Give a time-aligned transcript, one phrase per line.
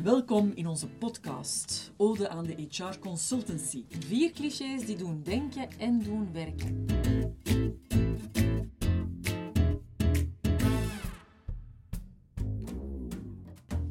[0.00, 3.84] Welkom in onze podcast Ode aan de HR Consultancy.
[3.88, 6.84] Vier clichés die doen denken en doen werken.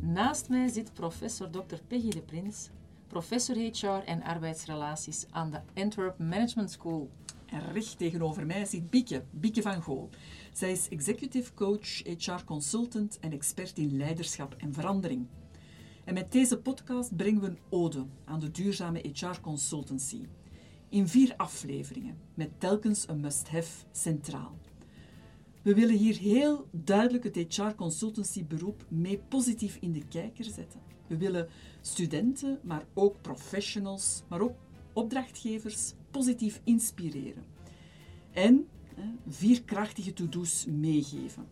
[0.00, 1.76] Naast mij zit professor Dr.
[1.86, 2.70] Peggy de Prins,
[3.06, 7.10] professor HR en arbeidsrelaties aan de Antwerp Management School.
[7.46, 10.08] En recht tegenover mij zit Bieke, Bieke van Gool.
[10.52, 15.26] Zij is executive coach, HR consultant en expert in leiderschap en verandering.
[16.10, 20.26] En met deze podcast brengen we een ode aan de duurzame HR consultancy.
[20.88, 24.58] In vier afleveringen, met telkens een must-have centraal.
[25.62, 30.80] We willen hier heel duidelijk het HR consultancy beroep mee positief in de kijker zetten.
[31.06, 31.48] We willen
[31.80, 34.56] studenten, maar ook professionals, maar ook
[34.92, 37.44] opdrachtgevers positief inspireren.
[38.32, 38.68] En
[39.28, 41.46] vier krachtige to-do's meegeven.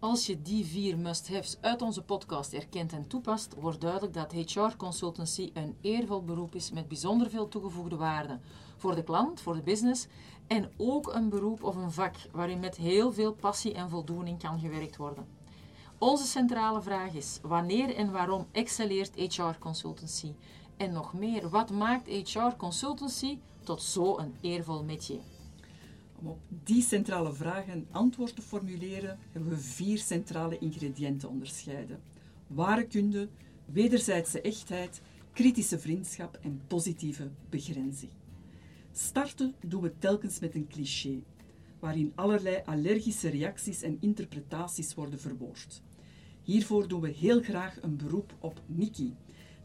[0.00, 4.76] Als je die vier must-haves uit onze podcast erkent en toepast, wordt duidelijk dat HR
[4.76, 8.38] consultancy een eervol beroep is met bijzonder veel toegevoegde waarde
[8.76, 10.06] voor de klant, voor de business
[10.46, 14.60] en ook een beroep of een vak waarin met heel veel passie en voldoening kan
[14.60, 15.26] gewerkt worden.
[15.98, 20.32] Onze centrale vraag is: wanneer en waarom excelleert HR consultancy?
[20.76, 25.39] En nog meer, wat maakt HR consultancy tot zo'n eervol métier?
[26.20, 32.00] Om op die centrale vragen een antwoord te formuleren, hebben we vier centrale ingrediënten onderscheiden.
[32.46, 33.28] Ware kunde,
[33.64, 35.00] wederzijdse echtheid,
[35.32, 38.10] kritische vriendschap en positieve begrenzing.
[38.92, 41.22] Starten doen we telkens met een cliché,
[41.78, 45.82] waarin allerlei allergische reacties en interpretaties worden verwoord.
[46.42, 49.14] Hiervoor doen we heel graag een beroep op Nikki.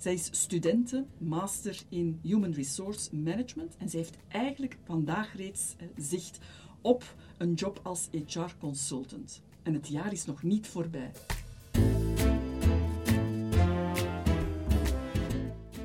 [0.06, 5.88] Zij is studente, master in Human Resource Management en zij heeft eigenlijk vandaag reeds eh,
[5.98, 6.40] zicht
[6.82, 9.42] op een job als HR consultant.
[9.64, 11.12] En het jaar is nog niet voorbij.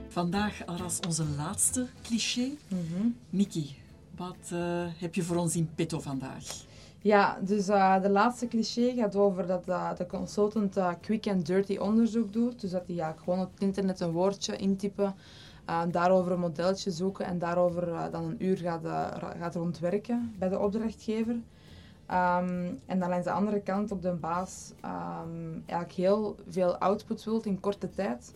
[0.09, 2.51] Vandaag als onze laatste cliché.
[3.31, 3.77] Nikki,
[4.17, 6.69] wat eh, heb je voor ons in petto vandaag?
[7.03, 11.47] Ja, dus eh, de laatste cliché gaat over dat eh, de consultant eh, quick and
[11.47, 12.61] dirty onderzoek doet.
[12.61, 15.15] Dus dat hij ja, gewoon op het internet een woordje intypen,
[15.91, 18.83] daarover een modelletje zoeken en daarover dan een uur gaat,
[19.39, 21.37] gaat rondwerken bij de opdrachtgever.
[22.07, 27.25] Ehm, en dan langs de andere kant op de baas ehm, eigenlijk heel veel output
[27.25, 28.35] wilt in korte tijd.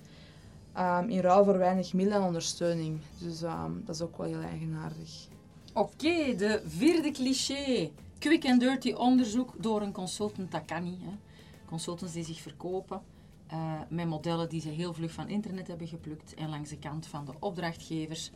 [0.72, 3.00] ehm, in ruil voor weinig middelen en ondersteuning.
[3.18, 3.40] Dus
[3.84, 5.28] dat is ook wel heel eigenaardig.
[5.72, 7.90] Oké, de vierde cliché.
[8.24, 11.00] Quick and dirty onderzoek door een consultant, dat kan niet.
[11.00, 11.16] Hè.
[11.64, 13.02] Consultants die zich verkopen
[13.46, 17.06] eh, met modellen die ze heel vlug van internet hebben geplukt en langs de kant
[17.06, 18.30] van de opdrachtgevers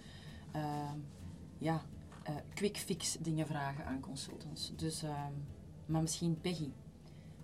[0.53, 0.93] eh,
[1.59, 1.83] ja,
[2.23, 4.73] eh, quick fix dingen vragen aan consultants.
[4.77, 5.03] Dus,
[5.87, 6.71] maar misschien Peggy.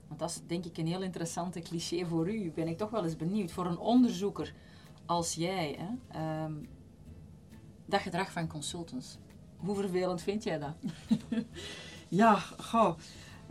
[0.08, 2.50] Want dat is denk ik een heel interessante cliché voor u.
[2.50, 3.52] Ben ik toch wel eens benieuwd.
[3.52, 4.54] Voor een onderzoeker
[5.06, 6.54] als jij, hè, ehm,
[7.86, 9.18] dat gedrag van consultants.
[9.56, 10.74] Hoe vervelend vind jij dat?
[12.14, 12.94] Ja, goh.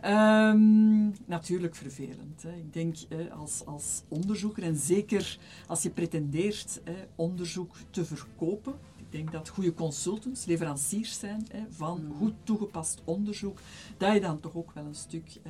[0.00, 2.42] Ehm, natuurlijk vervelend.
[2.42, 2.52] Hè.
[2.56, 8.72] Ik denk eh, als, als onderzoeker, en zeker als je pretendeert eh, onderzoek te verkopen,
[8.96, 13.58] ik denk dat goede consultants, leveranciers zijn hè, van goed toegepast onderzoek,
[13.96, 15.40] dat je dan toch ook wel een stuk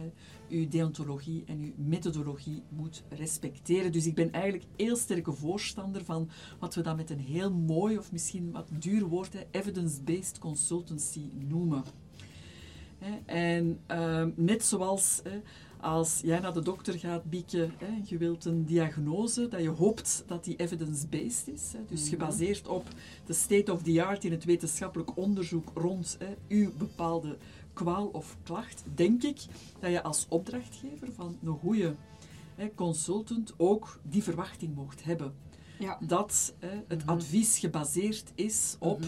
[0.48, 3.92] je deontologie en je methodologie moet respecteren.
[3.92, 7.98] Dus ik ben eigenlijk heel sterke voorstander van wat we dan met een heel mooi
[7.98, 11.84] of misschien wat duur woord, evidence-based consultancy noemen.
[13.26, 15.22] En ehm, net zoals
[15.84, 17.70] als jij naar de dokter gaat, Bieke,
[18.04, 21.72] je wilt een diagnose, dat je hoopt dat die evidence-based is.
[21.88, 22.86] Dus gebaseerd op
[23.26, 27.36] de state of the art in het wetenschappelijk onderzoek rond uw bepaalde
[27.72, 29.40] kwaal of klacht, denk ik
[29.80, 31.94] dat je als opdrachtgever van een goede
[32.74, 35.34] consultant ook die verwachting mocht hebben.
[35.78, 35.98] Ja.
[36.00, 36.54] Dat
[36.86, 39.02] het advies gebaseerd is op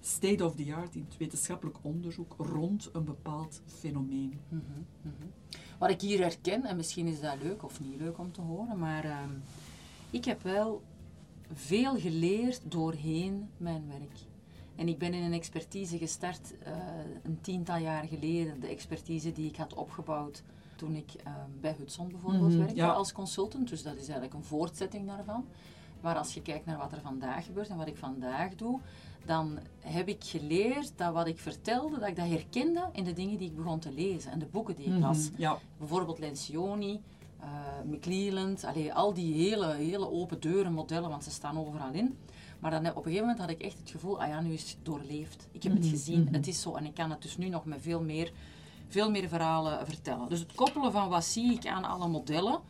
[0.00, 4.40] state of the art in het wetenschappelijk onderzoek rond een bepaald fenomeen.
[5.78, 8.78] Wat ik hier herken, en misschien is dat leuk of niet leuk om te horen,
[8.78, 9.30] maar ehm,
[10.10, 10.82] ik heb wel
[11.52, 14.18] veel geleerd doorheen mijn werk.
[14.76, 16.72] En ik ben in een expertise gestart eh,
[17.22, 18.60] een tiental jaar geleden.
[18.60, 20.42] De expertise die ik had opgebouwd
[20.76, 22.92] toen ik ehm, bij Hudson bijvoorbeeld Mhm, werkte ja.
[22.92, 23.68] als consultant.
[23.68, 25.44] Dus dat is eigenlijk een voortzetting daarvan.
[26.00, 28.80] Maar als je kijkt naar wat er vandaag gebeurt en wat ik vandaag doe,
[29.24, 33.38] dan heb ik geleerd dat wat ik vertelde, dat ik dat herkende in de dingen
[33.38, 35.30] die ik begon te lezen en de boeken die ik las.
[35.36, 37.00] Ja, Bijvoorbeeld Lencioni,
[37.40, 37.48] eh
[37.84, 42.18] McClelland, allee, al die hele, hele open deuren modellen, want ze staan overal in.
[42.58, 44.70] Maar dan, op een gegeven moment had ik echt het gevoel, ah ja, nu is
[44.70, 45.48] het doorleefd.
[45.52, 46.74] Ik heb het gezien, het is zo.
[46.74, 48.32] En ik kan het dus nu nog met veel meer,
[48.88, 50.28] veel meer verhalen vertellen.
[50.28, 52.60] Dus het koppelen van wat zie ik aan alle modellen,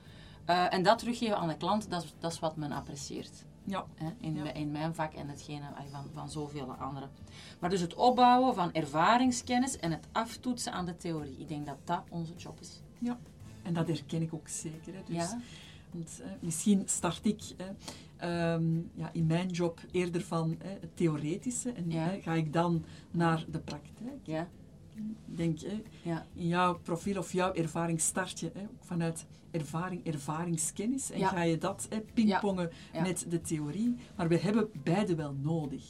[0.45, 3.45] Eh, en dat teruggeven aan de klant, dat is, dat is wat men apprecieert.
[3.65, 3.87] Ja.
[3.95, 4.53] Hè, in, Ja.
[4.53, 7.11] in mijn vak en hetgene van, van zoveel anderen.
[7.59, 11.37] Maar dus het opbouwen van ervaringskennis en het aftoetsen aan de theorie.
[11.39, 12.81] Ik denk dat dat onze job is.
[13.63, 14.95] En dat herken ik ook zeker.
[14.95, 15.01] Hè.
[15.07, 15.41] Dus, ja?
[15.91, 17.71] Want eh, misschien start ik hè,
[18.17, 21.99] ehm, ja, in mijn job eerder van hè, het theoretische en Ja.
[22.05, 24.21] hè, ga ik dan naar de praktijk.
[24.23, 24.49] Ja?
[25.25, 26.27] Denk, hè, Ja.
[26.35, 31.11] in jouw profiel of jouw ervaring start je hè, ook vanuit ervaring, ervaringskennis.
[31.11, 31.29] En Ja.
[31.29, 33.03] ga je dat hè, pingpongen Ja.
[33.03, 33.95] met de theorie.
[34.17, 35.85] Maar we hebben beide wel nodig.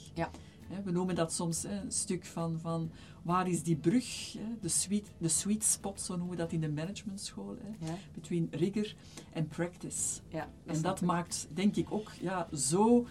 [0.84, 2.90] We noemen dat soms hè, een stuk van, van
[3.22, 6.68] waar is die brug, de, sweet, de sweet spot, zo noemen we dat in de
[6.70, 7.56] managementschool.
[7.78, 8.94] Hè, between rigor
[9.32, 10.20] en practice.
[10.28, 13.06] Ja, En dat maakt, denk ik, ook ja, zo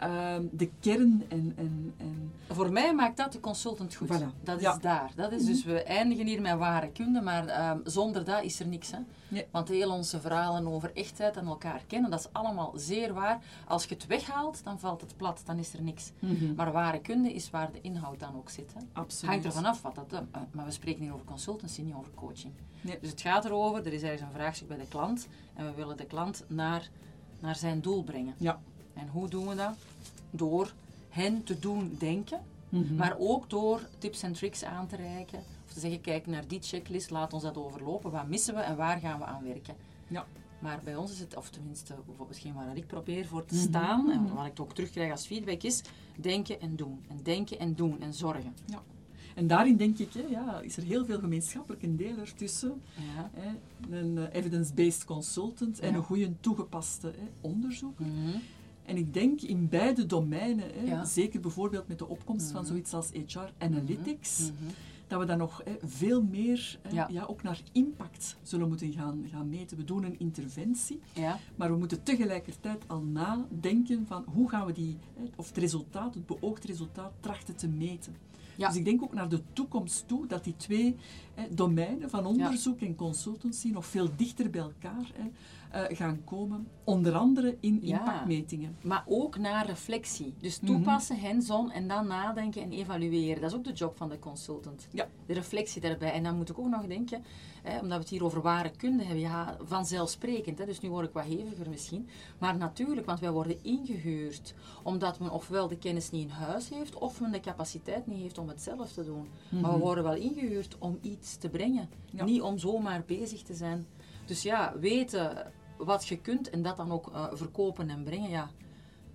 [0.00, 4.08] ehm, de kern en, en, en Voor mij maakt dat de consultant goed.
[4.08, 4.42] Voilà.
[4.42, 4.76] Dat is Ja.
[4.80, 5.12] daar.
[5.16, 8.66] Dat is dus, we eindigen hier met ware kunde, maar ehm, zonder dat is er
[8.66, 8.90] niks.
[8.90, 8.98] Hè?
[9.28, 9.46] Nee.
[9.50, 13.38] Want heel onze verhalen over echtheid en elkaar kennen, dat is allemaal zeer waar.
[13.66, 16.12] Als je het weghaalt, dan valt het plat, dan is er niks.
[16.56, 18.72] Maar ware kunde is waar de inhoud dan ook zit.
[18.74, 18.80] Hè?
[18.92, 19.30] absoluut.
[19.32, 20.12] Hangt er vanaf wat dat...
[20.12, 22.52] eh, maar we spreken hier over consultancy, niet over coaching.
[22.80, 22.98] Nee.
[23.00, 25.96] Dus het gaat erover, er is ergens een vraagstuk bij de klant en we willen
[25.96, 26.88] de klant naar,
[27.40, 28.34] naar zijn doel brengen.
[28.38, 28.60] Ja.
[28.94, 29.74] En hoe doen we dat?
[30.30, 30.72] Door
[31.08, 32.94] hen te doen denken, Mhm.
[32.94, 35.38] maar ook door tips en tricks aan te reiken.
[35.66, 38.10] Of te zeggen, kijk naar die checklist, laat ons dat overlopen.
[38.10, 39.74] Wat missen we en waar gaan we aan werken?
[40.08, 40.26] Ja.
[40.58, 43.64] Maar bij ons is het, of tenminste, bijvoorbeeld hetgeen waar ik probeer voor te Mhm.
[43.64, 45.82] staan, en wat ik ook terugkrijg als feedback, is
[46.16, 47.00] denken en doen.
[47.08, 48.54] En denken en doen en zorgen.
[49.34, 52.82] En daarin denk ik, hè, ja, is er heel veel gemeenschappelijke deel ertussen.
[53.16, 53.30] Ja.
[53.34, 53.48] Hè,
[53.98, 55.96] een eh, evidence-based consultant en Ja.
[55.96, 57.98] een goede toegepaste hè, onderzoek.
[57.98, 58.36] Mhm.
[58.90, 61.04] En ik denk in beide domeinen, hè, Ja.
[61.04, 62.70] zeker bijvoorbeeld met de opkomst van Mhm.
[62.70, 64.72] zoiets als HR Analytics, Mhm.
[65.06, 67.08] dat we dan nog hè, veel meer hè, Ja.
[67.10, 67.24] ja.
[67.24, 69.76] ook naar impact zullen moeten gaan, gaan meten.
[69.76, 71.38] We doen een interventie, Ja.
[71.56, 76.14] maar we moeten tegelijkertijd al nadenken van hoe gaan we die, hè, of het resultaat,
[76.14, 78.14] het beoogd resultaat, trachten te meten.
[78.56, 78.68] Ja.
[78.68, 80.96] Dus ik denk ook naar de toekomst toe dat die twee
[81.34, 85.30] hè, domeinen van onderzoek en consultancy nog veel dichter bij elkaar hè,
[85.70, 86.68] eh, gaan komen.
[86.84, 87.98] Onder andere in Ja.
[87.98, 88.76] impactmetingen.
[88.82, 90.34] Maar ook naar reflectie.
[90.38, 90.72] Dus Mhm.
[90.72, 93.40] toepassen, hands-on en dan nadenken en evalueren.
[93.42, 94.88] Dat is ook de job van de consultant.
[94.92, 95.08] Ja.
[95.26, 96.12] De reflectie daarbij.
[96.12, 97.24] En dan moet ik ook nog denken,
[97.62, 100.58] hè, omdat we het hier over ware kunde hebben, ja, vanzelfsprekend.
[100.58, 102.08] Hè, dus nu word ik wat heviger misschien.
[102.38, 106.94] Maar natuurlijk, want wij worden ingehuurd omdat men ofwel de kennis niet in huis heeft,
[106.94, 109.28] of men de capaciteit niet heeft om het zelf te doen.
[109.48, 111.88] Maar we worden wel ingehuurd om iets te brengen.
[112.10, 112.24] Ja.
[112.24, 113.86] Niet om zomaar bezig te zijn.
[114.24, 115.52] Dus ja, weten
[115.84, 118.50] wat je kunt en dat dan ook eh, verkopen en brengen, ja.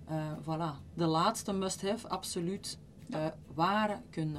[0.04, 0.94] Eh, voilà.
[0.94, 2.78] De laatste must-have, absoluut.
[3.10, 4.38] eh, ware kunde.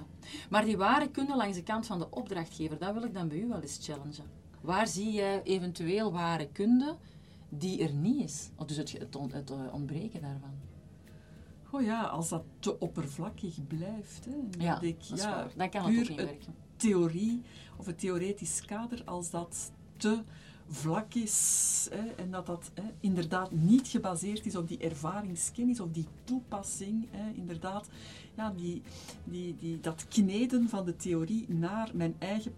[0.50, 3.38] Maar die ware kunde langs de kant van de opdrachtgever, dat wil ik dan bij
[3.39, 4.25] u wel eens challengen.
[4.62, 6.95] Waar zie jij eventueel ware kunde
[7.50, 8.50] die er niet is?
[8.56, 10.51] Of dus het, het, on- het ontbreken daarvan.
[11.71, 14.25] Oh ja, als dat te oppervlakkig blijft.
[14.25, 15.51] Hè, Ja, ik, dat ja, waar.
[15.56, 16.56] Dan kan het ook niet werken.
[16.75, 17.41] theorie
[17.77, 20.23] of het theoretisch kader, als dat te
[20.69, 25.91] vlak is hè, en dat dat hè, inderdaad niet gebaseerd is op die ervaringskennis of
[25.91, 27.89] die toepassing, hè, inderdaad,
[28.35, 28.81] ja, die,
[29.23, 32.53] die, die, dat kneden van de theorie naar mijn eigen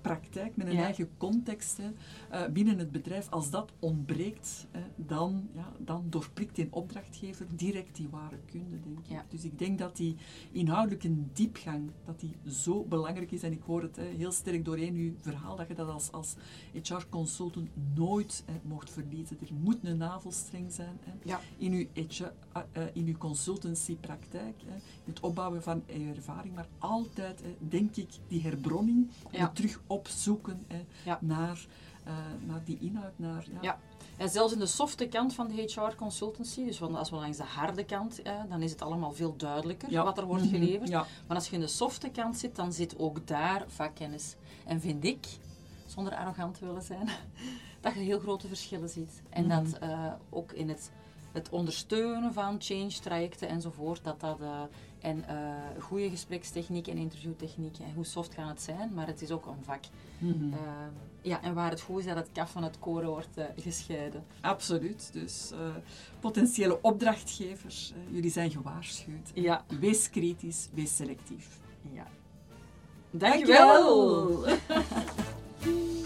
[0.00, 0.82] praktijk, met een Ja.
[0.84, 1.90] eigen context hè,
[2.30, 7.96] eh, binnen het bedrijf, als dat ontbreekt, hè, dan, ja, dan doorprikt een opdrachtgever direct
[7.96, 9.06] die ware kunde, denk ik.
[9.08, 9.24] Ja.
[9.28, 10.16] Dus ik denk dat die
[10.52, 13.42] inhoudelijke diepgang, dat die zo belangrijk is.
[13.42, 16.34] En ik hoor het hè, heel sterk doorheen uw verhaal, dat je dat als, als
[16.72, 19.36] HR-consultant nooit mocht verliezen.
[19.40, 21.40] Er moet een navelstreng zijn Ja.
[21.56, 24.80] in uw, HR, eh, eh, in uw consultancypraktijk, hè, in
[25.12, 25.82] het opbouwen van
[26.16, 29.50] ervaring, maar altijd, denk ik, die herbronning, Ja.
[29.56, 31.18] Terug opzoeken hè, Ja.
[31.20, 31.66] naar,
[32.04, 32.12] eh,
[32.46, 33.44] naar die inhoud, naar...
[33.52, 33.58] Ja.
[33.62, 33.78] Ja.
[34.16, 37.42] En zelfs in de softe kant van de HR-consultancy, dus van, als we langs de
[37.42, 40.04] harde kant, eh, dan is het allemaal veel duidelijker Ja.
[40.04, 40.52] wat er wordt Mhm.
[40.54, 40.88] geleverd.
[40.88, 41.06] Ja.
[41.26, 44.36] Maar als je in de softe kant zit, dan zit ook daar vakkennis.
[44.66, 45.26] En vind ik,
[45.86, 47.08] zonder arrogant te willen zijn,
[47.80, 49.22] dat je heel grote verschillen ziet.
[49.30, 49.62] En Mhm.
[49.64, 50.90] dat eh, ook in het,
[51.36, 54.40] het ondersteunen van change-trajecten enzovoort, dat dat...
[54.40, 54.60] eh,
[55.00, 59.30] en eh, goede gesprekstechniek en interviewtechniek, en hoe soft kan het zijn, maar het is
[59.30, 59.84] ook een vak.
[60.18, 60.52] Mhm.
[60.52, 60.58] Eh,
[61.22, 64.24] ja, en waar het goed is dat het kaf van het koren wordt gescheiden.
[64.40, 65.10] Absoluut.
[65.12, 65.52] Dus
[66.20, 69.30] potentiële opdrachtgevers, jullie zijn gewaarschuwd.
[69.34, 69.64] Ja.
[69.80, 71.60] Wees kritisch, wees selectief.
[71.92, 72.06] ja.
[73.10, 74.40] Dankjewel.
[74.40, 76.04] Dankjewel!